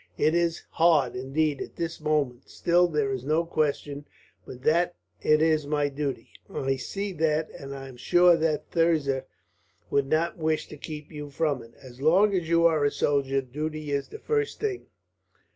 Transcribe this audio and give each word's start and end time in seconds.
It 0.17 0.33
is 0.33 0.63
hard, 0.71 1.15
indeed, 1.15 1.61
at 1.61 1.75
this 1.75 2.01
moment. 2.01 2.49
Still, 2.49 2.87
there 2.87 3.11
is 3.11 3.23
no 3.23 3.45
question 3.45 4.07
but 4.47 4.63
that 4.63 4.95
it 5.21 5.43
is 5.43 5.67
my 5.67 5.89
duty." 5.89 6.31
"I 6.51 6.77
see 6.77 7.11
that, 7.13 7.49
and 7.51 7.75
I 7.75 7.87
am 7.87 7.97
sure 7.97 8.35
that 8.35 8.71
Thirza 8.71 9.25
would 9.91 10.07
not 10.07 10.39
wish 10.39 10.67
to 10.69 10.75
keep 10.77 11.11
you 11.11 11.29
from 11.29 11.61
it. 11.61 11.75
As 11.79 12.01
long 12.01 12.33
as 12.33 12.49
you 12.49 12.65
are 12.65 12.83
a 12.83 12.89
soldier, 12.89 13.43
duty 13.43 13.91
is 13.91 14.07
the 14.07 14.17
first 14.17 14.59
thing. 14.59 14.87